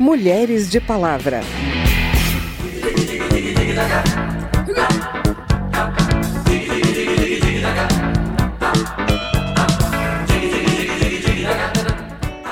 Mulheres 0.00 0.70
de 0.70 0.80
Palavra. 0.80 1.42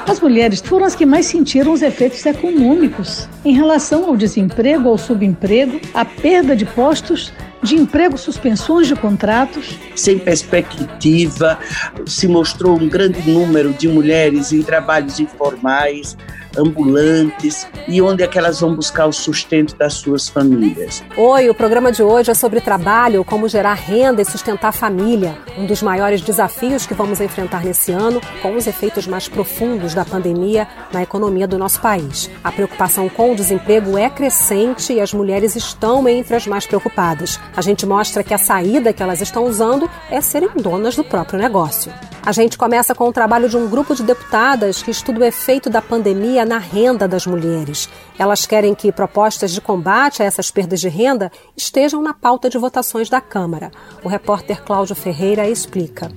As 0.06 0.20
mulheres 0.20 0.60
foram 0.60 0.84
as 0.84 0.94
que 0.94 1.06
mais 1.06 1.24
sentiram 1.24 1.72
os 1.72 1.80
efeitos 1.80 2.26
econômicos 2.26 3.26
em 3.42 3.54
relação 3.54 4.04
ao 4.04 4.14
desemprego, 4.14 4.86
ao 4.86 4.98
subemprego, 4.98 5.80
à 5.94 6.04
perda 6.04 6.54
de 6.54 6.66
postos 6.66 7.32
de 7.62 7.76
emprego, 7.76 8.18
suspensões 8.18 8.86
de 8.86 8.94
contratos. 8.94 9.78
Sem 9.96 10.18
perspectiva, 10.18 11.58
se 12.06 12.28
mostrou 12.28 12.78
um 12.78 12.88
grande 12.88 13.22
número 13.30 13.72
de 13.72 13.88
mulheres 13.88 14.52
em 14.52 14.62
trabalhos 14.62 15.18
informais, 15.18 16.14
ambulantes 16.56 17.66
e 17.86 18.00
onde 18.00 18.22
é 18.22 18.26
que 18.26 18.38
elas 18.38 18.60
vão 18.60 18.74
buscar 18.74 19.06
o 19.06 19.12
sustento 19.12 19.76
das 19.76 19.94
suas 19.94 20.28
famílias. 20.28 21.02
Oi, 21.16 21.48
o 21.48 21.54
programa 21.54 21.90
de 21.90 22.02
hoje 22.02 22.30
é 22.30 22.34
sobre 22.34 22.60
trabalho, 22.60 23.24
como 23.24 23.48
gerar 23.48 23.74
renda 23.74 24.22
e 24.22 24.24
sustentar 24.24 24.68
a 24.68 24.72
família, 24.72 25.36
um 25.56 25.66
dos 25.66 25.82
maiores 25.82 26.20
desafios 26.20 26.86
que 26.86 26.94
vamos 26.94 27.20
enfrentar 27.20 27.64
nesse 27.64 27.92
ano, 27.92 28.20
com 28.42 28.54
os 28.54 28.66
efeitos 28.66 29.06
mais 29.06 29.28
profundos 29.28 29.94
da 29.94 30.04
pandemia 30.04 30.66
na 30.92 31.02
economia 31.02 31.46
do 31.46 31.58
nosso 31.58 31.80
país. 31.80 32.30
A 32.42 32.52
preocupação 32.52 33.08
com 33.08 33.32
o 33.32 33.36
desemprego 33.36 33.96
é 33.96 34.08
crescente 34.10 34.92
e 34.92 35.00
as 35.00 35.12
mulheres 35.12 35.56
estão 35.56 36.06
entre 36.08 36.36
as 36.36 36.46
mais 36.46 36.66
preocupadas. 36.66 37.38
A 37.56 37.62
gente 37.62 37.86
mostra 37.86 38.22
que 38.22 38.34
a 38.34 38.38
saída 38.38 38.92
que 38.92 39.02
elas 39.02 39.20
estão 39.20 39.44
usando 39.44 39.88
é 40.10 40.20
serem 40.20 40.50
donas 40.56 40.96
do 40.96 41.04
próprio 41.04 41.38
negócio. 41.38 41.92
A 42.28 42.32
gente 42.32 42.58
começa 42.58 42.94
com 42.94 43.08
o 43.08 43.12
trabalho 43.12 43.48
de 43.48 43.56
um 43.56 43.68
grupo 43.70 43.94
de 43.94 44.02
deputadas 44.02 44.82
que 44.82 44.90
estuda 44.90 45.20
o 45.20 45.24
efeito 45.24 45.70
da 45.70 45.80
pandemia 45.80 46.37
na 46.44 46.58
renda 46.58 47.08
das 47.08 47.26
mulheres. 47.26 47.88
Elas 48.18 48.46
querem 48.46 48.74
que 48.74 48.92
propostas 48.92 49.52
de 49.52 49.60
combate 49.60 50.22
a 50.22 50.26
essas 50.26 50.50
perdas 50.50 50.80
de 50.80 50.88
renda 50.88 51.30
estejam 51.56 52.02
na 52.02 52.14
pauta 52.14 52.48
de 52.48 52.58
votações 52.58 53.08
da 53.08 53.20
Câmara. 53.20 53.70
O 54.02 54.08
repórter 54.08 54.62
Cláudio 54.62 54.94
Ferreira 54.94 55.48
explica. 55.48 56.10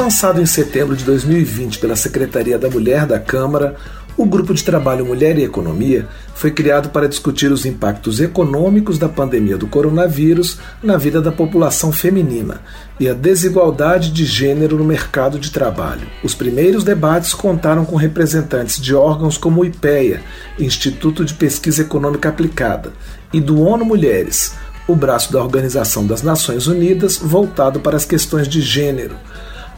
Lançado 0.00 0.40
em 0.40 0.46
setembro 0.46 0.96
de 0.96 1.04
2020 1.04 1.78
pela 1.78 1.94
Secretaria 1.94 2.58
da 2.58 2.70
Mulher 2.70 3.04
da 3.04 3.20
Câmara, 3.20 3.76
o 4.16 4.24
Grupo 4.24 4.54
de 4.54 4.64
Trabalho 4.64 5.04
Mulher 5.04 5.36
e 5.36 5.44
Economia 5.44 6.08
foi 6.34 6.50
criado 6.50 6.88
para 6.88 7.06
discutir 7.06 7.52
os 7.52 7.66
impactos 7.66 8.18
econômicos 8.18 8.98
da 8.98 9.10
pandemia 9.10 9.58
do 9.58 9.66
coronavírus 9.66 10.56
na 10.82 10.96
vida 10.96 11.20
da 11.20 11.30
população 11.30 11.92
feminina 11.92 12.62
e 12.98 13.10
a 13.10 13.12
desigualdade 13.12 14.10
de 14.10 14.24
gênero 14.24 14.78
no 14.78 14.84
mercado 14.84 15.38
de 15.38 15.50
trabalho. 15.50 16.08
Os 16.24 16.34
primeiros 16.34 16.82
debates 16.82 17.34
contaram 17.34 17.84
com 17.84 17.94
representantes 17.94 18.80
de 18.80 18.94
órgãos 18.94 19.36
como 19.36 19.60
o 19.60 19.66
IPEA, 19.66 20.22
Instituto 20.58 21.26
de 21.26 21.34
Pesquisa 21.34 21.82
Econômica 21.82 22.30
Aplicada, 22.30 22.94
e 23.34 23.38
do 23.38 23.60
ONU 23.60 23.84
Mulheres, 23.84 24.54
o 24.88 24.96
braço 24.96 25.30
da 25.30 25.42
Organização 25.42 26.06
das 26.06 26.22
Nações 26.22 26.66
Unidas 26.66 27.18
voltado 27.18 27.80
para 27.80 27.98
as 27.98 28.06
questões 28.06 28.48
de 28.48 28.62
gênero 28.62 29.14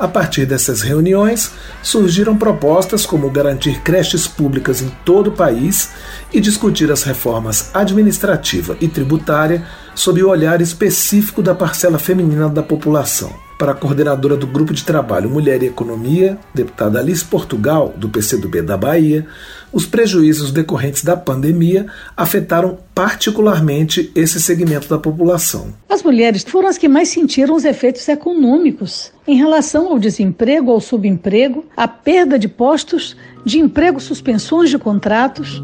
a 0.02 0.08
partir 0.08 0.46
dessas 0.46 0.80
reuniões, 0.80 1.52
surgiram 1.80 2.36
propostas 2.36 3.06
como 3.06 3.30
garantir 3.30 3.82
creches 3.82 4.26
públicas 4.26 4.82
em 4.82 4.90
todo 5.04 5.28
o 5.28 5.32
país 5.32 5.90
e 6.32 6.40
discutir 6.40 6.90
as 6.90 7.04
reformas 7.04 7.70
administrativa 7.72 8.76
e 8.80 8.88
tributária 8.88 9.64
sob 9.94 10.20
o 10.20 10.28
olhar 10.28 10.60
específico 10.60 11.40
da 11.40 11.54
parcela 11.54 12.00
feminina 12.00 12.48
da 12.48 12.64
população 12.64 13.32
para 13.62 13.70
a 13.70 13.76
coordenadora 13.76 14.36
do 14.36 14.44
Grupo 14.44 14.74
de 14.74 14.82
Trabalho 14.82 15.30
Mulher 15.30 15.62
e 15.62 15.66
Economia, 15.66 16.36
deputada 16.52 16.98
Alice 16.98 17.24
Portugal, 17.24 17.94
do 17.96 18.08
PCdoB 18.08 18.60
da 18.60 18.76
Bahia, 18.76 19.24
os 19.72 19.86
prejuízos 19.86 20.50
decorrentes 20.50 21.04
da 21.04 21.16
pandemia 21.16 21.86
afetaram 22.16 22.76
particularmente 22.92 24.10
esse 24.16 24.42
segmento 24.42 24.88
da 24.88 24.98
população. 24.98 25.72
As 25.88 26.02
mulheres 26.02 26.42
foram 26.42 26.66
as 26.66 26.76
que 26.76 26.88
mais 26.88 27.10
sentiram 27.10 27.54
os 27.54 27.64
efeitos 27.64 28.08
econômicos 28.08 29.12
em 29.28 29.36
relação 29.36 29.92
ao 29.92 29.98
desemprego, 30.00 30.72
ao 30.72 30.80
subemprego, 30.80 31.64
à 31.76 31.86
perda 31.86 32.36
de 32.36 32.48
postos 32.48 33.16
de 33.44 33.60
emprego, 33.60 34.00
suspensões 34.00 34.70
de 34.70 34.78
contratos. 34.78 35.62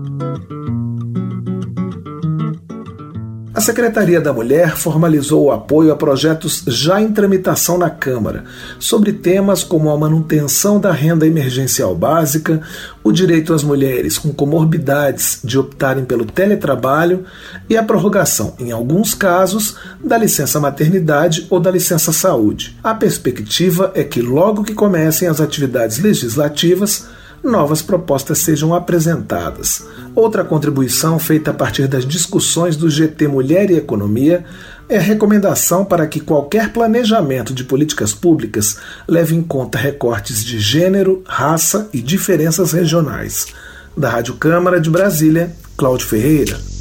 A 3.58 3.60
Secretaria 3.60 4.20
da 4.20 4.32
Mulher 4.32 4.76
formalizou 4.76 5.46
o 5.46 5.50
apoio 5.50 5.90
a 5.90 5.96
projetos 5.96 6.62
já 6.68 7.02
em 7.02 7.12
tramitação 7.12 7.76
na 7.76 7.90
Câmara, 7.90 8.44
sobre 8.78 9.12
temas 9.12 9.64
como 9.64 9.90
a 9.90 9.98
manutenção 9.98 10.78
da 10.78 10.92
renda 10.92 11.26
emergencial 11.26 11.92
básica, 11.92 12.62
o 13.02 13.10
direito 13.10 13.52
às 13.52 13.64
mulheres 13.64 14.16
com 14.16 14.32
comorbidades 14.32 15.40
de 15.42 15.58
optarem 15.58 16.04
pelo 16.04 16.24
teletrabalho 16.24 17.24
e 17.68 17.76
a 17.76 17.82
prorrogação, 17.82 18.54
em 18.60 18.70
alguns 18.70 19.12
casos, 19.12 19.74
da 20.04 20.16
licença 20.16 20.60
maternidade 20.60 21.44
ou 21.50 21.58
da 21.58 21.72
licença 21.72 22.12
saúde. 22.12 22.78
A 22.80 22.94
perspectiva 22.94 23.90
é 23.92 24.04
que, 24.04 24.22
logo 24.22 24.62
que 24.62 24.72
comecem 24.72 25.26
as 25.26 25.40
atividades 25.40 25.98
legislativas, 25.98 27.08
novas 27.42 27.82
propostas 27.82 28.38
sejam 28.38 28.74
apresentadas. 28.74 29.86
Outra 30.14 30.44
contribuição 30.44 31.18
feita 31.18 31.50
a 31.50 31.54
partir 31.54 31.86
das 31.86 32.04
discussões 32.04 32.76
do 32.76 32.90
GT 32.90 33.28
Mulher 33.28 33.70
e 33.70 33.76
Economia 33.76 34.44
é 34.88 34.96
a 34.96 35.02
recomendação 35.02 35.84
para 35.84 36.06
que 36.06 36.20
qualquer 36.20 36.72
planejamento 36.72 37.52
de 37.52 37.64
políticas 37.64 38.14
públicas 38.14 38.78
leve 39.06 39.34
em 39.34 39.42
conta 39.42 39.78
recortes 39.78 40.44
de 40.44 40.58
gênero, 40.58 41.22
raça 41.26 41.88
e 41.92 42.00
diferenças 42.00 42.72
regionais. 42.72 43.46
Da 43.96 44.08
Rádio 44.08 44.34
Câmara 44.34 44.80
de 44.80 44.88
Brasília, 44.90 45.52
Cláudio 45.76 46.06
Ferreira. 46.06 46.77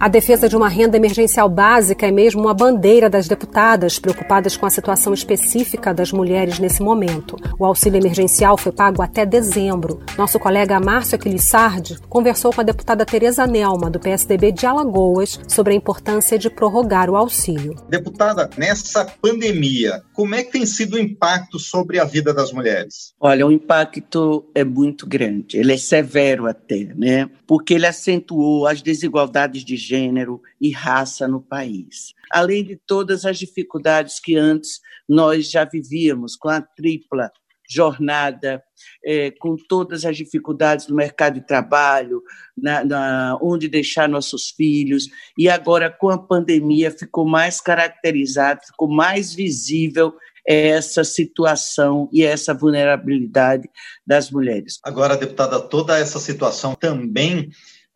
A 0.00 0.08
defesa 0.08 0.48
de 0.48 0.56
uma 0.56 0.66
renda 0.66 0.96
emergencial 0.96 1.46
básica 1.46 2.06
é 2.06 2.10
mesmo 2.10 2.40
uma 2.40 2.54
bandeira 2.54 3.10
das 3.10 3.28
deputadas 3.28 3.98
preocupadas 3.98 4.56
com 4.56 4.64
a 4.64 4.70
situação 4.70 5.12
específica 5.12 5.92
das 5.92 6.10
mulheres 6.10 6.58
nesse 6.58 6.82
momento. 6.82 7.36
O 7.58 7.66
auxílio 7.66 7.98
emergencial 7.98 8.56
foi 8.56 8.72
pago 8.72 9.02
até 9.02 9.26
dezembro. 9.26 10.00
Nosso 10.16 10.40
colega 10.40 10.80
Márcio 10.80 11.16
Aquilissardi 11.16 11.98
conversou 12.08 12.50
com 12.50 12.62
a 12.62 12.64
deputada 12.64 13.04
Tereza 13.04 13.46
Nelma, 13.46 13.90
do 13.90 14.00
PSDB 14.00 14.52
de 14.52 14.64
Alagoas, 14.64 15.38
sobre 15.46 15.74
a 15.74 15.76
importância 15.76 16.38
de 16.38 16.48
prorrogar 16.48 17.10
o 17.10 17.16
auxílio. 17.16 17.76
Deputada, 17.86 18.48
nessa 18.56 19.04
pandemia, 19.04 20.02
como 20.14 20.34
é 20.34 20.42
que 20.42 20.52
tem 20.52 20.64
sido 20.64 20.94
o 20.94 20.98
impacto 20.98 21.58
sobre 21.58 22.00
a 22.00 22.04
vida 22.06 22.32
das 22.32 22.54
mulheres? 22.54 23.12
Olha, 23.20 23.46
o 23.46 23.52
impacto 23.52 24.46
é 24.54 24.64
muito 24.64 25.06
grande, 25.06 25.58
ele 25.58 25.74
é 25.74 25.76
severo 25.76 26.46
até, 26.46 26.88
né? 26.96 27.28
Porque 27.46 27.74
ele 27.74 27.84
acentuou 27.84 28.66
as 28.66 28.80
desigualdades 28.80 29.62
de 29.62 29.89
gênero 29.90 30.40
e 30.60 30.70
raça 30.70 31.26
no 31.26 31.40
país. 31.40 32.14
Além 32.30 32.62
de 32.62 32.76
todas 32.76 33.24
as 33.24 33.38
dificuldades 33.38 34.20
que 34.20 34.36
antes 34.36 34.80
nós 35.08 35.50
já 35.50 35.64
vivíamos, 35.64 36.36
com 36.36 36.48
a 36.48 36.60
tripla 36.60 37.30
jornada, 37.68 38.62
é, 39.04 39.30
com 39.30 39.56
todas 39.56 40.04
as 40.04 40.16
dificuldades 40.16 40.88
no 40.88 40.96
mercado 40.96 41.34
de 41.34 41.46
trabalho, 41.46 42.20
na, 42.56 42.84
na, 42.84 43.38
onde 43.40 43.68
deixar 43.68 44.08
nossos 44.08 44.50
filhos, 44.50 45.08
e 45.38 45.48
agora 45.48 45.88
com 45.88 46.08
a 46.08 46.18
pandemia 46.18 46.90
ficou 46.90 47.24
mais 47.24 47.60
caracterizado, 47.60 48.60
ficou 48.66 48.88
mais 48.88 49.32
visível 49.32 50.12
essa 50.46 51.04
situação 51.04 52.08
e 52.12 52.24
essa 52.24 52.52
vulnerabilidade 52.52 53.68
das 54.04 54.32
mulheres. 54.32 54.80
Agora, 54.82 55.16
deputada, 55.16 55.60
toda 55.60 55.96
essa 55.96 56.18
situação 56.18 56.74
também 56.74 57.50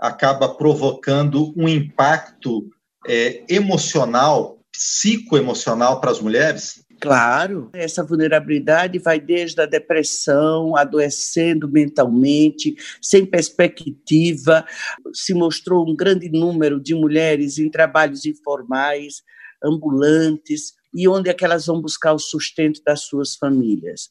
acaba 0.04 0.54
provocando 0.54 1.54
um 1.56 1.66
impacto 1.66 2.68
é, 3.08 3.42
emocional, 3.48 4.58
psicoemocional 4.70 5.98
para 5.98 6.10
as 6.10 6.20
mulheres? 6.20 6.84
Claro, 7.00 7.70
essa 7.72 8.04
vulnerabilidade 8.04 8.98
vai 8.98 9.18
desde 9.18 9.60
a 9.62 9.66
depressão, 9.66 10.76
adoecendo 10.76 11.70
mentalmente, 11.70 12.74
sem 13.00 13.24
perspectiva. 13.24 14.64
Se 15.12 15.32
mostrou 15.32 15.88
um 15.88 15.96
grande 15.96 16.28
número 16.28 16.78
de 16.78 16.94
mulheres 16.94 17.58
em 17.58 17.70
trabalhos 17.70 18.26
informais, 18.26 19.22
ambulantes, 19.62 20.74
e 20.94 21.08
onde 21.08 21.28
é 21.28 21.34
que 21.34 21.44
elas 21.44 21.66
vão 21.66 21.80
buscar 21.80 22.12
o 22.12 22.18
sustento 22.18 22.80
das 22.84 23.02
suas 23.02 23.34
famílias. 23.34 24.08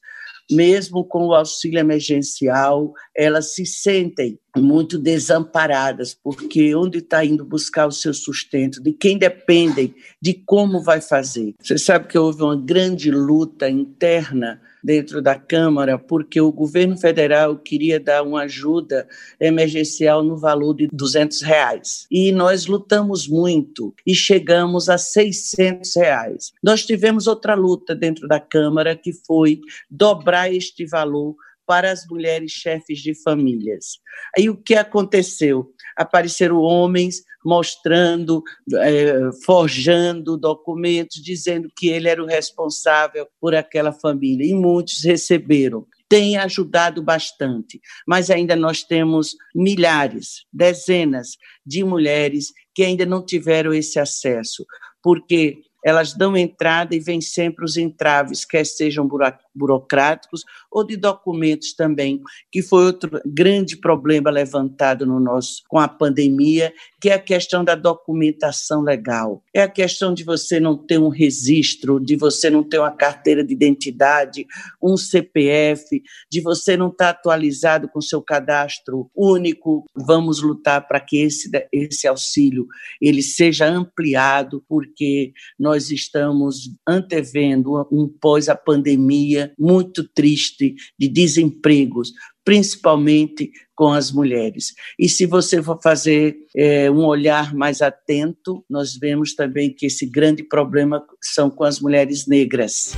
Mesmo 0.50 1.04
com 1.04 1.28
o 1.28 1.34
auxílio 1.34 1.78
emergencial, 1.78 2.92
elas 3.16 3.54
se 3.54 3.64
sentem 3.64 4.38
muito 4.56 4.98
desamparadas, 4.98 6.14
porque 6.14 6.74
onde 6.74 6.98
está 6.98 7.24
indo 7.24 7.44
buscar 7.44 7.86
o 7.86 7.92
seu 7.92 8.12
sustento, 8.12 8.82
de 8.82 8.92
quem 8.92 9.18
dependem, 9.18 9.94
de 10.20 10.34
como 10.34 10.82
vai 10.82 11.00
fazer. 11.00 11.54
Você 11.60 11.78
sabe 11.78 12.08
que 12.08 12.18
houve 12.18 12.42
uma 12.42 12.56
grande 12.56 13.10
luta 13.10 13.68
interna 13.68 14.60
dentro 14.84 15.22
da 15.22 15.34
Câmara, 15.34 15.98
porque 15.98 16.38
o 16.38 16.52
governo 16.52 16.96
federal 16.98 17.56
queria 17.56 17.98
dar 17.98 18.22
uma 18.22 18.42
ajuda 18.42 19.08
emergencial 19.40 20.22
no 20.22 20.36
valor 20.36 20.74
de 20.74 20.88
200 20.92 21.40
reais. 21.40 22.06
E 22.10 22.30
nós 22.30 22.66
lutamos 22.66 23.26
muito 23.26 23.94
e 24.06 24.14
chegamos 24.14 24.90
a 24.90 24.98
600 24.98 25.96
reais. 25.96 26.52
Nós 26.62 26.73
tivemos 26.82 27.26
outra 27.26 27.54
luta 27.54 27.94
dentro 27.94 28.26
da 28.26 28.40
Câmara, 28.40 28.96
que 28.96 29.12
foi 29.12 29.60
dobrar 29.90 30.52
este 30.52 30.86
valor 30.86 31.36
para 31.66 31.90
as 31.90 32.06
mulheres 32.06 32.52
chefes 32.52 32.98
de 33.00 33.14
famílias. 33.22 33.98
Aí 34.36 34.48
o 34.48 34.56
que 34.56 34.74
aconteceu? 34.74 35.70
Apareceram 35.96 36.56
homens 36.56 37.22
mostrando, 37.44 38.42
é, 38.74 39.30
forjando 39.44 40.36
documentos, 40.36 41.22
dizendo 41.22 41.68
que 41.76 41.88
ele 41.88 42.08
era 42.08 42.22
o 42.22 42.26
responsável 42.26 43.26
por 43.40 43.54
aquela 43.54 43.92
família, 43.92 44.46
e 44.46 44.54
muitos 44.54 45.04
receberam. 45.04 45.86
Tem 46.08 46.36
ajudado 46.36 47.02
bastante, 47.02 47.80
mas 48.06 48.30
ainda 48.30 48.54
nós 48.56 48.82
temos 48.82 49.34
milhares, 49.54 50.44
dezenas 50.52 51.36
de 51.66 51.84
mulheres 51.84 52.52
que 52.74 52.82
ainda 52.82 53.04
não 53.04 53.24
tiveram 53.24 53.72
esse 53.74 53.98
acesso, 53.98 54.64
porque 55.02 55.58
elas 55.84 56.14
dão 56.14 56.34
entrada 56.34 56.94
e 56.94 57.00
vêm 57.00 57.20
sempre 57.20 57.64
os 57.64 57.76
entraves, 57.76 58.44
quer 58.44 58.64
sejam 58.64 59.06
burocráticos 59.54 60.42
ou 60.70 60.84
de 60.84 60.96
documentos 60.96 61.74
também, 61.74 62.22
que 62.50 62.62
foi 62.62 62.86
outro 62.86 63.20
grande 63.26 63.76
problema 63.76 64.30
levantado 64.30 65.04
no 65.04 65.20
nosso 65.20 65.62
com 65.68 65.78
a 65.78 65.86
pandemia, 65.86 66.72
que 67.00 67.10
é 67.10 67.14
a 67.14 67.18
questão 67.18 67.62
da 67.62 67.74
documentação 67.74 68.80
legal. 68.80 69.42
É 69.52 69.62
a 69.62 69.68
questão 69.68 70.14
de 70.14 70.24
você 70.24 70.58
não 70.58 70.74
ter 70.76 70.98
um 70.98 71.10
registro, 71.10 72.00
de 72.00 72.16
você 72.16 72.48
não 72.48 72.62
ter 72.62 72.78
uma 72.78 72.90
carteira 72.90 73.44
de 73.44 73.52
identidade, 73.52 74.46
um 74.82 74.96
CPF, 74.96 76.02
de 76.30 76.40
você 76.40 76.76
não 76.76 76.88
estar 76.88 77.10
atualizado 77.10 77.88
com 77.88 78.00
seu 78.00 78.22
cadastro 78.22 79.10
único. 79.14 79.84
Vamos 79.94 80.40
lutar 80.40 80.88
para 80.88 80.98
que 80.98 81.18
esse, 81.18 81.50
esse 81.70 82.08
auxílio 82.08 82.66
ele 83.00 83.22
seja 83.22 83.66
ampliado, 83.66 84.64
porque 84.66 85.32
nós 85.58 85.73
estamos 85.90 86.70
antevendo 86.86 87.86
um 87.90 88.08
pós 88.08 88.48
a 88.48 88.54
pandemia 88.54 89.52
muito 89.58 90.06
triste 90.08 90.74
de 90.98 91.08
desempregos, 91.08 92.12
principalmente 92.44 93.50
com 93.74 93.88
as 93.88 94.12
mulheres. 94.12 94.74
E 94.98 95.08
se 95.08 95.26
você 95.26 95.62
for 95.62 95.80
fazer 95.82 96.36
é, 96.56 96.90
um 96.90 97.04
olhar 97.04 97.54
mais 97.54 97.82
atento, 97.82 98.64
nós 98.68 98.96
vemos 98.96 99.34
também 99.34 99.72
que 99.72 99.86
esse 99.86 100.06
grande 100.06 100.42
problema 100.42 101.04
são 101.22 101.50
com 101.50 101.64
as 101.64 101.80
mulheres 101.80 102.26
negras. 102.26 102.92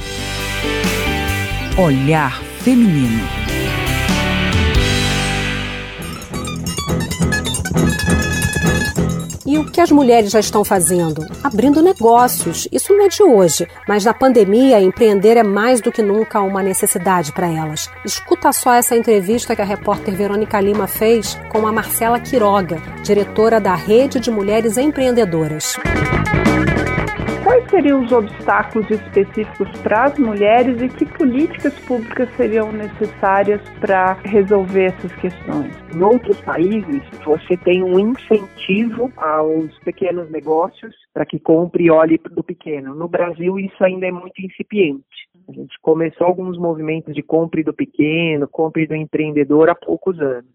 Olhar 1.79 2.43
feminino. 2.63 3.46
E 9.47 9.59
o 9.59 9.65
que 9.65 9.81
as 9.81 9.93
mulheres 9.93 10.33
já 10.33 10.41
estão 10.41 10.65
fazendo? 10.65 11.25
Abrindo 11.43 11.81
negócios. 11.81 12.67
Isso 12.73 12.93
não 12.93 13.05
é 13.05 13.09
de 13.09 13.23
hoje, 13.23 13.69
mas 13.87 14.05
na 14.05 14.13
pandemia, 14.13 14.81
empreender 14.81 15.37
é 15.37 15.43
mais 15.45 15.81
do 15.81 15.93
que 15.93 16.03
nunca 16.03 16.41
uma 16.41 16.63
necessidade 16.63 17.33
para 17.33 17.47
elas. 17.47 17.89
Escuta 18.05 18.53
só 18.53 18.75
essa 18.75 18.97
entrevista 18.97 19.55
que 19.55 19.63
a 19.63 19.65
repórter 19.65 20.17
Verônica 20.17 20.61
Lima 20.61 20.89
fez 20.89 21.39
com 21.51 21.67
a 21.67 21.73
Marcela 21.73 22.19
Quiroga, 22.19 22.83
diretora 23.03 23.61
da 23.61 23.75
Rede 23.77 24.19
de 24.19 24.31
Mulheres 24.31 24.77
Empreendedoras. 24.77 25.77
Quais 27.47 27.71
seriam 27.71 28.03
os 28.03 28.11
obstáculos 28.11 28.91
específicos 28.91 29.71
para 29.81 30.07
as 30.07 30.19
mulheres 30.19 30.83
e 30.83 30.89
que 30.89 31.07
políticas 31.07 31.79
públicas 31.85 32.29
seriam 32.37 32.73
necessárias 32.73 33.61
para 33.79 34.15
resolver 34.25 34.87
essas 34.87 35.15
questões? 35.15 35.73
Em 35.95 36.03
outros 36.03 36.41
países, 36.41 37.03
você 37.25 37.57
tem 37.59 37.85
um 37.85 38.01
incentivo 38.01 39.13
aos 39.17 39.79
pequenos 39.85 40.29
negócios 40.29 40.93
para 41.15 41.25
que 41.25 41.39
compre 41.39 41.89
olhe 41.89 42.19
do 42.19 42.43
pequeno. 42.43 42.97
No 42.97 43.07
Brasil, 43.07 43.61
isso 43.61 43.85
ainda 43.85 44.07
é 44.07 44.11
muito 44.11 44.45
incipiente. 44.45 45.05
A 45.49 45.53
gente 45.53 45.79
começou 45.81 46.27
alguns 46.27 46.59
movimentos 46.59 47.15
de 47.15 47.23
compre 47.23 47.63
do 47.63 47.73
pequeno, 47.73 48.49
compre 48.49 48.87
do 48.87 48.95
empreendedor 48.95 49.69
há 49.69 49.75
poucos 49.75 50.21
anos. 50.21 50.51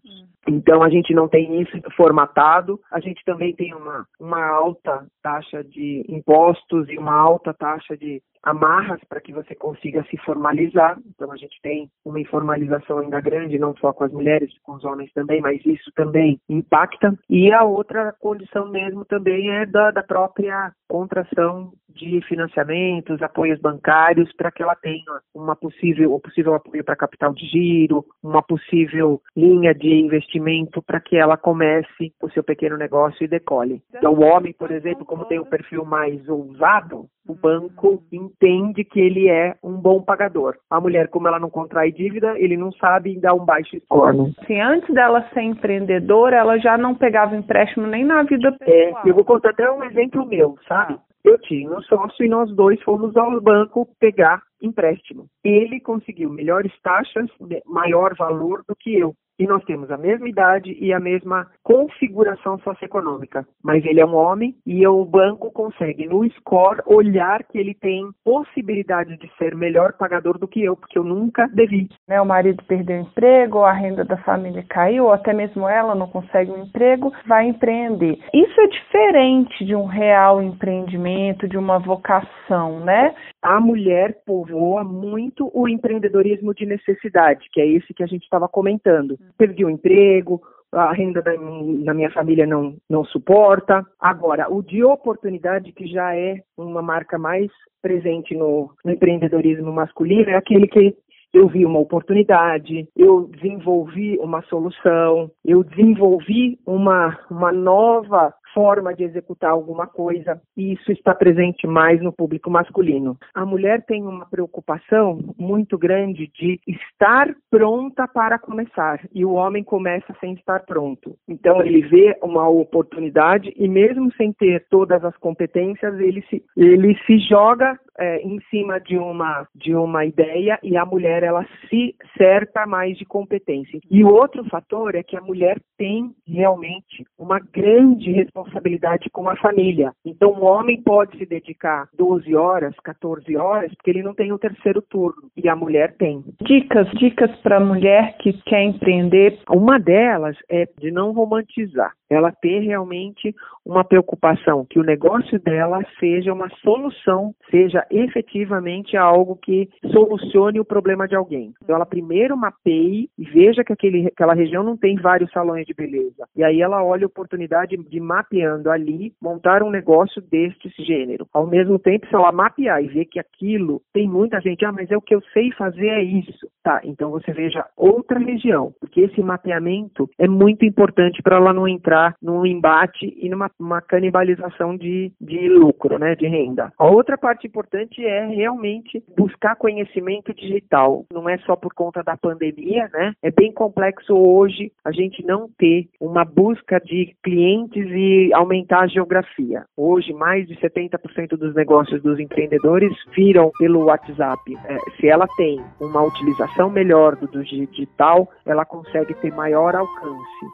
Então 0.48 0.82
a 0.82 0.90
gente 0.90 1.14
não 1.14 1.28
tem 1.28 1.62
isso 1.62 1.72
formatado. 1.96 2.80
A 2.90 3.00
gente 3.00 3.24
também 3.24 3.54
tem 3.54 3.74
uma, 3.74 4.06
uma 4.20 4.44
alta 4.44 5.06
taxa 5.22 5.62
de 5.62 6.04
impostos 6.08 6.88
e 6.88 6.98
uma 6.98 7.14
alta 7.14 7.54
taxa 7.54 7.96
de 7.96 8.20
amarras 8.42 9.00
para 9.08 9.20
que 9.20 9.32
você 9.32 9.54
consiga 9.54 10.04
se 10.10 10.16
formalizar. 10.18 10.98
Então 11.14 11.30
a 11.30 11.36
gente 11.36 11.56
tem 11.62 11.88
uma 12.04 12.20
informalização 12.20 12.98
ainda 12.98 13.20
grande, 13.20 13.58
não 13.58 13.74
só 13.76 13.92
com 13.92 14.04
as 14.04 14.12
mulheres, 14.12 14.50
com 14.62 14.72
os 14.72 14.84
homens 14.84 15.12
também, 15.12 15.40
mas 15.40 15.64
isso 15.64 15.92
também 15.94 16.40
impacta. 16.48 17.16
E 17.30 17.52
a 17.52 17.62
outra 17.62 18.12
condição 18.18 18.68
mesmo 18.68 19.04
também 19.04 19.48
é 19.50 19.64
da, 19.64 19.92
da 19.92 20.02
própria 20.02 20.72
contração 20.88 21.72
de 21.94 22.20
financiamentos, 22.26 23.22
apoios 23.22 23.60
bancários, 23.60 24.32
para 24.32 24.50
que 24.50 24.62
ela 24.62 24.74
tenha 24.74 25.20
uma 25.34 25.54
possível, 25.54 26.14
um 26.14 26.20
possível 26.20 26.54
apoio 26.54 26.84
para 26.84 26.96
capital 26.96 27.32
de 27.32 27.46
giro, 27.46 28.04
uma 28.22 28.42
possível 28.42 29.20
linha 29.36 29.74
de 29.74 29.88
investimento 29.88 30.82
para 30.82 31.00
que 31.00 31.16
ela 31.16 31.36
comece 31.36 32.12
o 32.20 32.30
seu 32.30 32.42
pequeno 32.42 32.76
negócio 32.76 33.24
e 33.24 33.28
decole. 33.28 33.82
Então, 33.94 34.12
o 34.12 34.22
homem, 34.22 34.52
por 34.52 34.70
exemplo, 34.70 35.04
como 35.04 35.24
tem 35.24 35.38
um 35.38 35.44
perfil 35.44 35.84
mais 35.84 36.28
ousado, 36.28 37.06
o 37.26 37.34
banco 37.34 38.02
entende 38.10 38.84
que 38.84 39.00
ele 39.00 39.28
é 39.28 39.54
um 39.62 39.74
bom 39.74 40.02
pagador. 40.02 40.56
A 40.70 40.80
mulher, 40.80 41.08
como 41.08 41.28
ela 41.28 41.38
não 41.38 41.50
contrai 41.50 41.92
dívida, 41.92 42.38
ele 42.38 42.56
não 42.56 42.72
sabe 42.72 43.18
dar 43.20 43.34
um 43.34 43.44
baixo 43.44 43.78
score. 43.84 44.34
Assim, 44.42 44.60
antes 44.60 44.92
dela 44.94 45.28
ser 45.32 45.42
empreendedora, 45.42 46.36
ela 46.36 46.58
já 46.58 46.76
não 46.76 46.94
pegava 46.94 47.36
empréstimo 47.36 47.86
nem 47.86 48.04
na 48.04 48.22
vida 48.24 48.48
é, 48.60 48.64
pessoal. 48.64 49.02
É, 49.04 49.10
eu 49.10 49.14
vou 49.14 49.24
contar 49.24 49.50
até 49.50 49.70
um 49.70 49.84
exemplo 49.84 50.26
meu, 50.26 50.56
sabe? 50.66 50.98
Eu 51.24 51.38
tinha 51.38 51.70
um 51.70 51.80
sócio 51.82 52.24
e 52.24 52.28
nós 52.28 52.50
dois 52.54 52.82
fomos 52.82 53.16
ao 53.16 53.40
banco 53.40 53.88
pegar 54.00 54.42
empréstimo. 54.60 55.26
Ele 55.44 55.80
conseguiu 55.80 56.28
melhores 56.30 56.72
taxas, 56.82 57.28
maior 57.64 58.14
valor 58.16 58.64
do 58.68 58.74
que 58.74 58.98
eu 58.98 59.14
e 59.42 59.46
nós 59.46 59.64
temos 59.64 59.90
a 59.90 59.96
mesma 59.96 60.28
idade 60.28 60.76
e 60.80 60.92
a 60.92 61.00
mesma 61.00 61.48
configuração 61.64 62.60
socioeconômica. 62.60 63.44
Mas 63.60 63.84
ele 63.84 64.00
é 64.00 64.06
um 64.06 64.14
homem 64.14 64.54
e 64.64 64.86
o 64.86 65.04
banco 65.04 65.50
consegue, 65.50 66.06
no 66.06 66.24
score, 66.34 66.80
olhar 66.86 67.42
que 67.42 67.58
ele 67.58 67.74
tem 67.74 68.08
possibilidade 68.24 69.16
de 69.16 69.28
ser 69.36 69.56
melhor 69.56 69.94
pagador 69.94 70.38
do 70.38 70.46
que 70.46 70.62
eu, 70.62 70.76
porque 70.76 70.96
eu 70.96 71.02
nunca 71.02 71.48
devi. 71.48 71.88
Né, 72.06 72.20
o 72.20 72.26
marido 72.26 72.62
perdeu 72.68 72.98
o 72.98 73.00
emprego, 73.00 73.64
a 73.64 73.72
renda 73.72 74.04
da 74.04 74.16
família 74.18 74.64
caiu, 74.68 75.06
ou 75.06 75.12
até 75.12 75.32
mesmo 75.32 75.68
ela 75.68 75.96
não 75.96 76.06
consegue 76.06 76.52
um 76.52 76.62
emprego, 76.62 77.12
vai 77.26 77.48
empreender. 77.48 78.20
Isso 78.32 78.60
é 78.60 78.66
diferente 78.68 79.64
de 79.64 79.74
um 79.74 79.86
real 79.86 80.40
empreendimento, 80.40 81.48
de 81.48 81.58
uma 81.58 81.80
vocação, 81.80 82.78
né? 82.78 83.12
A 83.42 83.58
mulher 83.58 84.22
povoa 84.24 84.84
muito 84.84 85.50
o 85.52 85.68
empreendedorismo 85.68 86.54
de 86.54 86.64
necessidade, 86.64 87.48
que 87.52 87.60
é 87.60 87.66
esse 87.66 87.92
que 87.92 88.04
a 88.04 88.06
gente 88.06 88.22
estava 88.22 88.48
comentando 88.48 89.18
perdi 89.36 89.64
o 89.64 89.70
emprego, 89.70 90.40
a 90.72 90.92
renda 90.92 91.20
da, 91.20 91.32
da, 91.32 91.94
minha 91.94 92.10
família 92.10 92.46
não, 92.46 92.76
não 92.88 93.04
suporta. 93.04 93.84
Agora, 94.00 94.50
o 94.50 94.62
de 94.62 94.82
oportunidade, 94.82 95.72
que 95.72 95.86
já 95.86 96.16
é 96.16 96.40
uma 96.56 96.80
marca 96.80 97.18
mais 97.18 97.50
presente 97.82 98.34
no, 98.34 98.70
no 98.84 98.92
empreendedorismo 98.92 99.70
masculino, 99.72 100.30
é 100.30 100.34
aquele 100.34 100.66
que 100.66 100.96
eu 101.32 101.48
vi 101.48 101.64
uma 101.64 101.78
oportunidade, 101.78 102.86
eu 102.96 103.28
desenvolvi 103.28 104.18
uma 104.18 104.42
solução, 104.42 105.30
eu 105.44 105.64
desenvolvi 105.64 106.58
uma, 106.66 107.18
uma 107.30 107.50
nova 107.50 108.34
forma 108.54 108.94
de 108.94 109.04
executar 109.04 109.50
alguma 109.50 109.86
coisa, 109.86 110.40
e 110.56 110.72
isso 110.72 110.92
está 110.92 111.14
presente 111.14 111.66
mais 111.66 112.00
no 112.02 112.12
público 112.12 112.50
masculino. 112.50 113.16
A 113.34 113.44
mulher 113.44 113.84
tem 113.84 114.02
uma 114.02 114.26
preocupação 114.26 115.18
muito 115.38 115.78
grande 115.78 116.30
de 116.34 116.60
estar 116.66 117.34
pronta 117.50 118.06
para 118.06 118.38
começar, 118.38 119.00
e 119.12 119.24
o 119.24 119.32
homem 119.32 119.64
começa 119.64 120.14
sem 120.20 120.34
estar 120.34 120.60
pronto. 120.60 121.16
Então 121.28 121.62
ele 121.62 121.82
vê 121.82 122.16
uma 122.22 122.48
oportunidade 122.48 123.52
e 123.56 123.68
mesmo 123.68 124.12
sem 124.14 124.32
ter 124.32 124.66
todas 124.70 125.04
as 125.04 125.16
competências, 125.16 125.98
ele 125.98 126.22
se, 126.28 126.42
ele 126.56 126.96
se 127.06 127.18
joga 127.18 127.78
é, 127.98 128.20
em 128.22 128.40
cima 128.50 128.80
de 128.80 128.96
uma 128.96 129.46
de 129.54 129.74
uma 129.74 130.04
ideia 130.04 130.58
e 130.62 130.76
a 130.76 130.84
mulher 130.84 131.22
ela 131.22 131.46
se 131.68 131.94
cerca 132.16 132.66
mais 132.66 132.96
de 132.96 133.04
competência. 133.04 133.80
E 133.90 134.04
o 134.04 134.12
outro 134.12 134.44
fator 134.48 134.94
é 134.94 135.02
que 135.02 135.16
a 135.16 135.20
mulher 135.20 135.58
tem 135.76 136.10
realmente 136.26 137.04
uma 137.18 137.38
grande 137.38 138.10
responsabilidade 138.12 139.10
com 139.10 139.28
a 139.28 139.36
família. 139.36 139.92
Então 140.04 140.30
o 140.32 140.44
homem 140.44 140.80
pode 140.82 141.16
se 141.18 141.26
dedicar 141.26 141.88
12 141.96 142.34
horas, 142.34 142.74
14 142.82 143.36
horas, 143.36 143.72
porque 143.74 143.90
ele 143.90 144.02
não 144.02 144.14
tem 144.14 144.32
o 144.32 144.38
terceiro 144.38 144.82
turno 144.82 145.30
e 145.36 145.48
a 145.48 145.56
mulher 145.56 145.94
tem. 145.96 146.24
Dicas, 146.42 146.88
dicas 146.92 147.30
para 147.42 147.56
a 147.56 147.64
mulher 147.64 148.16
que 148.18 148.32
quer 148.44 148.62
empreender. 148.62 149.40
Uma 149.50 149.78
delas 149.78 150.36
é 150.48 150.66
de 150.78 150.90
não 150.90 151.12
romantizar 151.12 151.92
ela 152.12 152.30
ter 152.30 152.60
realmente 152.60 153.34
uma 153.64 153.84
preocupação 153.84 154.66
que 154.68 154.78
o 154.78 154.84
negócio 154.84 155.40
dela 155.40 155.80
seja 155.98 156.32
uma 156.32 156.48
solução, 156.62 157.34
seja 157.50 157.81
efetivamente 157.90 158.96
algo 158.96 159.36
que 159.36 159.68
solucione 159.92 160.60
o 160.60 160.64
problema 160.64 161.06
de 161.06 161.14
alguém. 161.14 161.52
Então 161.62 161.76
ela 161.76 161.86
primeiro 161.86 162.36
mapeie 162.36 163.08
e 163.18 163.24
veja 163.24 163.64
que 163.64 163.72
aquele, 163.72 164.06
aquela 164.06 164.34
região 164.34 164.62
não 164.62 164.76
tem 164.76 164.96
vários 164.96 165.30
salões 165.30 165.66
de 165.66 165.74
beleza. 165.74 166.26
E 166.36 166.42
aí 166.42 166.60
ela 166.60 166.84
olha 166.84 167.04
a 167.04 167.06
oportunidade 167.06 167.76
de 167.76 168.00
mapeando 168.00 168.70
ali, 168.70 169.12
montar 169.20 169.62
um 169.62 169.70
negócio 169.70 170.22
deste 170.22 170.68
gênero. 170.84 171.26
Ao 171.32 171.46
mesmo 171.46 171.78
tempo, 171.78 172.06
se 172.06 172.14
ela 172.14 172.32
mapear 172.32 172.82
e 172.82 172.88
ver 172.88 173.06
que 173.06 173.18
aquilo 173.18 173.82
tem 173.92 174.08
muita 174.08 174.40
gente, 174.40 174.64
ah, 174.64 174.72
mas 174.72 174.90
é 174.90 174.96
o 174.96 175.02
que 175.02 175.14
eu 175.14 175.22
sei 175.32 175.50
fazer 175.52 175.88
é 175.88 176.02
isso. 176.02 176.48
Tá, 176.62 176.80
então 176.84 177.10
você 177.10 177.32
veja 177.32 177.66
outra 177.76 178.20
região, 178.20 178.72
porque 178.78 179.00
esse 179.00 179.20
mapeamento 179.20 180.08
é 180.16 180.28
muito 180.28 180.64
importante 180.64 181.20
para 181.20 181.36
ela 181.36 181.52
não 181.52 181.66
entrar 181.66 182.14
num 182.22 182.46
embate 182.46 183.12
e 183.20 183.28
numa 183.28 183.80
canibalização 183.80 184.76
de, 184.76 185.12
de 185.20 185.48
lucro, 185.48 185.98
né, 185.98 186.14
de 186.14 186.28
renda. 186.28 186.72
A 186.78 186.86
outra 186.86 187.18
parte 187.18 187.48
importante 187.48 188.04
é 188.04 188.26
realmente 188.26 189.02
buscar 189.16 189.56
conhecimento 189.56 190.32
digital. 190.32 191.04
Não 191.12 191.28
é 191.28 191.36
só 191.38 191.56
por 191.56 191.74
conta 191.74 192.00
da 192.04 192.16
pandemia, 192.16 192.88
né? 192.92 193.12
É 193.20 193.30
bem 193.32 193.52
complexo 193.52 194.14
hoje 194.14 194.70
a 194.84 194.92
gente 194.92 195.26
não 195.26 195.48
ter 195.58 195.88
uma 196.00 196.24
busca 196.24 196.78
de 196.78 197.12
clientes 197.24 197.84
e 197.90 198.30
aumentar 198.34 198.82
a 198.82 198.86
geografia. 198.86 199.64
Hoje, 199.76 200.12
mais 200.12 200.46
de 200.46 200.54
70% 200.56 201.36
dos 201.36 201.54
negócios 201.56 202.00
dos 202.02 202.20
empreendedores 202.20 202.92
viram 203.16 203.50
pelo 203.58 203.86
WhatsApp. 203.86 204.40
É, 204.64 204.76
se 205.00 205.08
ela 205.08 205.26
tem 205.36 205.60
uma 205.80 206.02
utilização 206.02 206.51
melhor 206.70 207.16
do, 207.16 207.26
do 207.26 207.44
digital, 207.44 208.28
ela 208.44 208.64
consegue 208.64 209.14
ter 209.14 209.32
maior 209.32 209.74
alcance. 209.74 210.46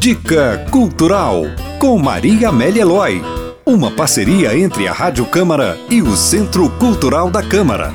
Dica 0.00 0.64
Cultural 0.70 1.42
com 1.80 1.98
Maria 1.98 2.48
Amélia 2.48 2.82
Eloy. 2.82 3.20
Uma 3.66 3.90
parceria 3.90 4.56
entre 4.56 4.86
a 4.86 4.92
Rádio 4.92 5.26
Câmara 5.26 5.76
e 5.90 6.00
o 6.00 6.16
Centro 6.16 6.70
Cultural 6.78 7.30
da 7.30 7.42
Câmara. 7.42 7.90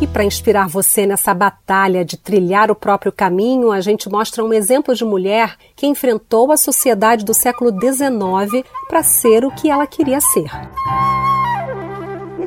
E 0.00 0.06
para 0.06 0.24
inspirar 0.24 0.68
você 0.68 1.06
nessa 1.06 1.32
batalha 1.34 2.04
de 2.04 2.16
trilhar 2.16 2.70
o 2.70 2.74
próprio 2.74 3.12
caminho, 3.12 3.70
a 3.70 3.80
gente 3.80 4.08
mostra 4.08 4.44
um 4.44 4.52
exemplo 4.52 4.94
de 4.94 5.04
mulher 5.04 5.56
que 5.76 5.86
enfrentou 5.86 6.52
a 6.52 6.56
sociedade 6.56 7.24
do 7.24 7.34
século 7.34 7.70
XIX 7.70 8.64
para 8.88 9.02
ser 9.02 9.44
o 9.44 9.50
que 9.50 9.70
ela 9.70 9.86
queria 9.86 10.20
ser 10.20 10.48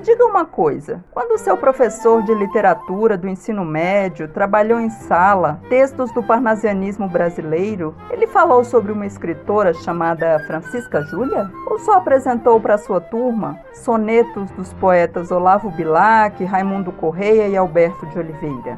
diga 0.01 0.25
uma 0.25 0.45
coisa: 0.45 1.03
quando 1.11 1.37
seu 1.37 1.55
professor 1.55 2.23
de 2.23 2.33
literatura 2.33 3.17
do 3.17 3.27
ensino 3.27 3.63
médio 3.63 4.27
trabalhou 4.27 4.79
em 4.79 4.89
sala 4.89 5.61
textos 5.69 6.11
do 6.11 6.23
parnasianismo 6.23 7.07
brasileiro, 7.07 7.95
ele 8.09 8.27
falou 8.27 8.63
sobre 8.63 8.91
uma 8.91 9.05
escritora 9.05 9.73
chamada 9.73 10.39
Francisca 10.47 11.01
Júlia? 11.03 11.49
Ou 11.67 11.79
só 11.79 11.93
apresentou 11.93 12.59
para 12.59 12.77
sua 12.77 12.99
turma 12.99 13.59
sonetos 13.73 14.49
dos 14.51 14.73
poetas 14.73 15.31
Olavo 15.31 15.69
Bilac, 15.71 16.43
Raimundo 16.43 16.91
Correia 16.91 17.47
e 17.47 17.55
Alberto 17.55 18.05
de 18.07 18.19
Oliveira? 18.19 18.77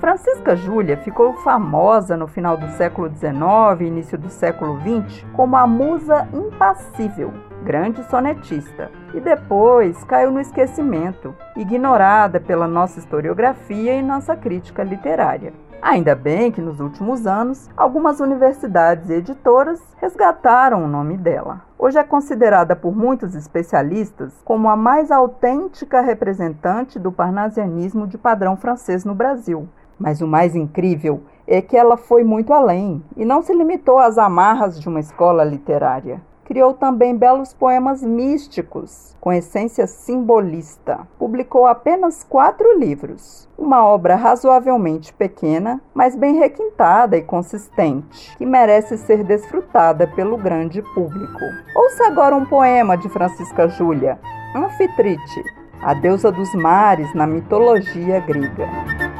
Francisca 0.00 0.56
Júlia 0.56 0.96
ficou 0.96 1.32
famosa 1.38 2.16
no 2.16 2.26
final 2.26 2.56
do 2.56 2.68
século 2.72 3.08
XIX 3.08 3.80
e 3.80 3.84
início 3.84 4.18
do 4.18 4.28
século 4.28 4.78
XX 4.80 5.24
como 5.32 5.56
a 5.56 5.66
musa 5.66 6.28
impassível, 6.34 7.32
grande 7.72 8.04
sonetista, 8.04 8.90
e 9.14 9.20
depois 9.20 10.04
caiu 10.04 10.30
no 10.30 10.38
esquecimento, 10.38 11.34
ignorada 11.56 12.38
pela 12.38 12.68
nossa 12.68 12.98
historiografia 12.98 13.94
e 13.94 14.02
nossa 14.02 14.36
crítica 14.36 14.82
literária. 14.82 15.54
Ainda 15.80 16.14
bem 16.14 16.52
que 16.52 16.60
nos 16.60 16.80
últimos 16.80 17.26
anos, 17.26 17.70
algumas 17.74 18.20
universidades 18.20 19.08
e 19.08 19.14
editoras 19.14 19.80
resgataram 19.96 20.84
o 20.84 20.86
nome 20.86 21.16
dela. 21.16 21.62
Hoje 21.78 21.96
é 21.98 22.04
considerada 22.04 22.76
por 22.76 22.94
muitos 22.94 23.34
especialistas 23.34 24.34
como 24.44 24.68
a 24.68 24.76
mais 24.76 25.10
autêntica 25.10 26.02
representante 26.02 26.98
do 26.98 27.10
parnasianismo 27.10 28.06
de 28.06 28.18
padrão 28.18 28.54
francês 28.54 29.02
no 29.02 29.14
Brasil. 29.14 29.66
Mas 29.98 30.20
o 30.20 30.26
mais 30.26 30.54
incrível 30.54 31.22
é 31.46 31.62
que 31.62 31.74
ela 31.76 31.96
foi 31.96 32.22
muito 32.22 32.52
além 32.52 33.02
e 33.16 33.24
não 33.24 33.40
se 33.40 33.54
limitou 33.54 33.98
às 33.98 34.18
amarras 34.18 34.78
de 34.78 34.86
uma 34.90 35.00
escola 35.00 35.42
literária 35.42 36.20
criou 36.44 36.74
também 36.74 37.16
belos 37.16 37.52
poemas 37.52 38.02
místicos, 38.02 39.16
com 39.20 39.32
essência 39.32 39.86
simbolista. 39.86 41.06
Publicou 41.18 41.66
apenas 41.66 42.24
quatro 42.24 42.78
livros, 42.78 43.48
uma 43.56 43.84
obra 43.84 44.16
razoavelmente 44.16 45.12
pequena, 45.12 45.80
mas 45.94 46.16
bem 46.16 46.38
requintada 46.38 47.16
e 47.16 47.22
consistente, 47.22 48.36
que 48.36 48.46
merece 48.46 48.98
ser 48.98 49.22
desfrutada 49.24 50.06
pelo 50.08 50.36
grande 50.36 50.82
público. 50.94 51.40
Ouça 51.76 52.06
agora 52.06 52.34
um 52.34 52.44
poema 52.44 52.96
de 52.96 53.08
Francisca 53.08 53.68
Júlia, 53.68 54.18
Anfitrite, 54.54 55.44
a 55.80 55.94
deusa 55.94 56.30
dos 56.30 56.54
mares 56.54 57.12
na 57.14 57.26
mitologia 57.26 58.20
grega. 58.20 59.11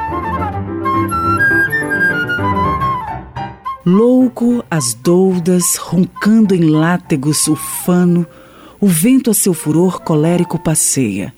Louco 3.84 4.64
as 4.70 4.94
doudas, 4.94 5.76
roncando 5.76 6.54
em 6.54 6.70
látegos 6.70 7.48
ufano, 7.48 8.24
o 8.80 8.86
vento 8.86 9.28
a 9.28 9.34
seu 9.34 9.52
furor 9.52 10.00
colérico 10.02 10.56
passeia. 10.56 11.34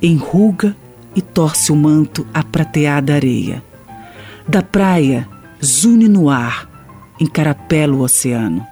Enruga 0.00 0.76
e 1.16 1.20
torce 1.20 1.72
o 1.72 1.76
manto 1.76 2.24
a 2.32 2.44
prateada 2.44 3.12
areia. 3.12 3.60
Da 4.46 4.62
praia, 4.62 5.28
zune 5.64 6.06
no 6.06 6.30
ar, 6.30 6.70
encarapela 7.18 7.94
o 7.94 8.02
oceano. 8.02 8.64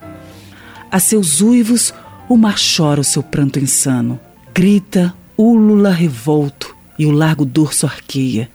A 0.88 1.00
seus 1.00 1.40
uivos, 1.40 1.92
o 2.28 2.36
mar 2.36 2.54
chora 2.56 3.00
o 3.00 3.04
seu 3.04 3.22
pranto 3.22 3.58
insano. 3.58 4.20
Grita, 4.54 5.12
úlula 5.36 5.90
revolto, 5.90 6.74
e 6.96 7.04
o 7.04 7.10
largo 7.10 7.44
dorso 7.44 7.84
arqueia. 7.84 8.48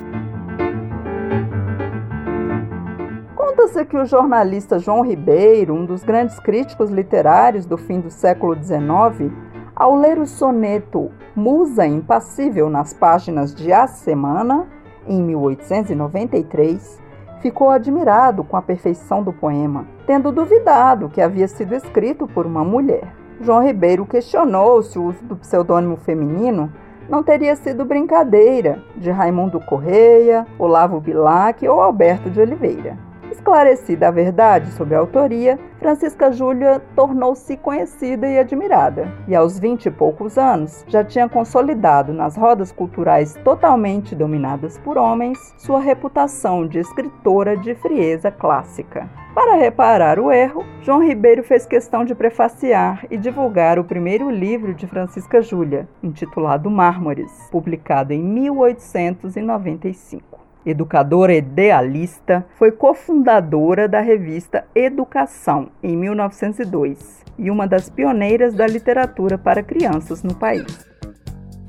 Conta-se 3.71 3.85
que 3.85 3.95
o 3.95 4.05
jornalista 4.05 4.79
João 4.79 5.01
Ribeiro, 5.01 5.73
um 5.73 5.85
dos 5.85 6.03
grandes 6.03 6.37
críticos 6.41 6.89
literários 6.89 7.65
do 7.65 7.77
fim 7.77 8.01
do 8.01 8.11
século 8.11 8.53
XIX, 8.53 9.31
ao 9.73 9.95
ler 9.95 10.19
o 10.19 10.25
soneto 10.25 11.09
Musa 11.33 11.87
Impassível 11.87 12.69
nas 12.69 12.93
páginas 12.93 13.55
de 13.55 13.71
A 13.71 13.87
Semana, 13.87 14.67
em 15.07 15.23
1893, 15.23 17.01
ficou 17.39 17.69
admirado 17.69 18.43
com 18.43 18.57
a 18.57 18.61
perfeição 18.61 19.23
do 19.23 19.31
poema, 19.31 19.87
tendo 20.05 20.33
duvidado 20.33 21.07
que 21.07 21.21
havia 21.21 21.47
sido 21.47 21.73
escrito 21.73 22.27
por 22.27 22.45
uma 22.45 22.65
mulher. 22.65 23.15
João 23.39 23.63
Ribeiro 23.63 24.05
questionou 24.05 24.83
se 24.83 24.99
o 24.99 25.05
uso 25.05 25.23
do 25.23 25.37
pseudônimo 25.37 25.95
feminino 25.95 26.69
não 27.07 27.23
teria 27.23 27.55
sido 27.55 27.85
brincadeira 27.85 28.83
de 28.97 29.09
Raimundo 29.09 29.61
Correia, 29.61 30.45
Olavo 30.59 30.99
Bilac 30.99 31.65
ou 31.65 31.79
Alberto 31.79 32.29
de 32.29 32.41
Oliveira. 32.41 33.10
Esclarecida 33.41 34.07
a 34.07 34.11
verdade 34.11 34.71
sobre 34.73 34.93
a 34.93 34.99
autoria, 34.99 35.57
Francisca 35.79 36.31
Júlia 36.31 36.79
tornou-se 36.95 37.57
conhecida 37.57 38.27
e 38.27 38.37
admirada, 38.37 39.11
e 39.27 39.35
aos 39.35 39.57
vinte 39.57 39.87
e 39.87 39.91
poucos 39.91 40.37
anos 40.37 40.85
já 40.87 41.03
tinha 41.03 41.27
consolidado 41.27 42.13
nas 42.13 42.37
rodas 42.37 42.71
culturais 42.71 43.33
totalmente 43.43 44.13
dominadas 44.13 44.77
por 44.77 44.95
homens 44.95 45.39
sua 45.57 45.79
reputação 45.79 46.67
de 46.67 46.77
escritora 46.77 47.57
de 47.57 47.73
frieza 47.73 48.29
clássica. 48.29 49.09
Para 49.33 49.55
reparar 49.55 50.19
o 50.19 50.31
erro, 50.31 50.63
João 50.83 51.03
Ribeiro 51.03 51.43
fez 51.43 51.65
questão 51.65 52.05
de 52.05 52.13
prefaciar 52.13 53.07
e 53.09 53.17
divulgar 53.17 53.79
o 53.79 53.83
primeiro 53.83 54.29
livro 54.29 54.71
de 54.71 54.85
Francisca 54.85 55.41
Júlia, 55.41 55.89
intitulado 56.03 56.69
Mármores, 56.69 57.49
publicado 57.51 58.13
em 58.13 58.21
1895. 58.21 60.40
Educadora 60.65 61.33
idealista, 61.33 62.45
foi 62.55 62.71
cofundadora 62.71 63.87
da 63.87 63.99
revista 63.99 64.65
Educação 64.75 65.69
em 65.81 65.97
1902 65.97 67.23
e 67.37 67.49
uma 67.49 67.67
das 67.67 67.89
pioneiras 67.89 68.53
da 68.53 68.67
literatura 68.67 69.37
para 69.37 69.63
crianças 69.63 70.21
no 70.21 70.35
país. 70.35 70.90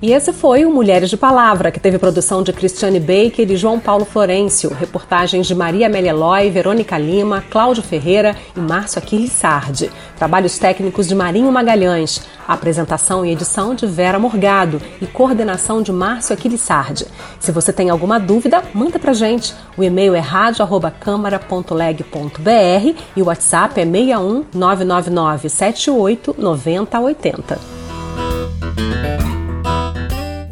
E 0.03 0.13
esse 0.13 0.33
foi 0.33 0.65
o 0.65 0.73
Mulheres 0.73 1.09
de 1.09 1.17
Palavra, 1.17 1.71
que 1.71 1.79
teve 1.79 1.97
produção 1.97 2.43
de 2.43 2.53
Cristiane 2.53 2.99
Baker 2.99 3.49
e 3.49 3.57
João 3.57 3.79
Paulo 3.79 4.05
Florencio, 4.05 4.75
reportagens 4.75 5.47
de 5.47 5.55
Maria 5.55 5.87
Amélia 5.87 6.11
Eloy, 6.11 6.51
Verônica 6.51 6.99
Lima, 6.99 7.45
Cláudio 7.49 7.85
Ferreira 7.85 8.35
e 8.57 8.59
Márcio 8.59 8.99
Aquiles 8.99 9.31
Sardi. 9.31 9.93
Trabalhos 10.17 10.59
técnicos 10.59 11.07
de 11.07 11.15
Marinho 11.15 11.53
Magalhães, 11.53 12.21
apresentação 12.49 13.25
e 13.25 13.31
edição 13.31 13.77
de 13.77 13.87
Vera 13.87 14.19
Morgado 14.19 14.83
e 15.01 15.07
coordenação 15.07 15.81
de 15.81 15.93
Márcio 15.93 16.35
Aquiles 16.35 16.63
Sardi. 16.63 17.07
Se 17.39 17.53
você 17.53 17.73
tem 17.73 17.89
alguma 17.89 18.19
dúvida, 18.19 18.61
manda 18.75 18.99
pra 18.99 19.13
gente. 19.13 19.55
O 19.77 19.85
e-mail 19.85 20.17
é 20.17 20.21
radio@câmara.leg.br 20.21 23.01
e 23.17 23.23
o 23.23 23.27
WhatsApp 23.27 23.81
é 23.81 23.85
61 23.85 24.47
999 24.53 25.49
78 25.49 26.35
90 26.37 26.99
80. 26.99 27.83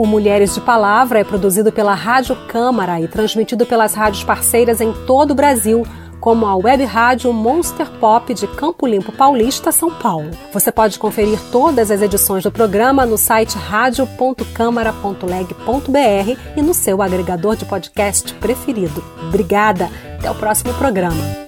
O 0.01 0.07
Mulheres 0.07 0.55
de 0.55 0.63
Palavra 0.63 1.19
é 1.19 1.25
produzido 1.25 1.71
pela 1.71 1.93
Rádio 1.93 2.35
Câmara 2.49 2.99
e 3.03 3.07
transmitido 3.07 3.67
pelas 3.67 3.93
rádios 3.93 4.25
parceiras 4.25 4.81
em 4.81 4.95
todo 5.05 5.33
o 5.33 5.35
Brasil, 5.35 5.87
como 6.19 6.47
a 6.47 6.57
web 6.57 6.83
rádio 6.85 7.31
Monster 7.35 7.87
Pop 8.01 8.33
de 8.33 8.47
Campo 8.47 8.87
Limpo 8.87 9.13
Paulista, 9.13 9.71
São 9.71 9.91
Paulo. 9.91 10.31
Você 10.55 10.73
pode 10.73 10.99
conferir 10.99 11.39
todas 11.53 11.91
as 11.91 12.01
edições 12.01 12.45
do 12.45 12.51
programa 12.51 13.05
no 13.05 13.19
site 13.19 13.59
radio.câmara.leg.br 13.59 16.41
e 16.57 16.63
no 16.63 16.73
seu 16.73 17.03
agregador 17.03 17.55
de 17.55 17.67
podcast 17.67 18.33
preferido. 18.37 19.05
Obrigada! 19.29 19.91
Até 20.19 20.31
o 20.31 20.35
próximo 20.35 20.73
programa. 20.73 21.40